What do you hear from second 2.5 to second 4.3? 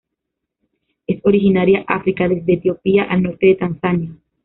Etiopía al norte de Tanzania.